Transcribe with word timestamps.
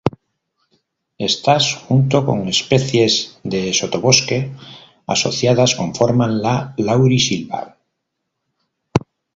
Éstas, 1.29 1.63
junto 1.87 2.17
con 2.27 2.39
especies 2.55 3.13
de 3.51 3.61
sotobosque 3.71 4.37
asociadas 5.05 5.75
conforman 5.75 6.41
la 6.41 6.55
laurisilva. 6.87 7.77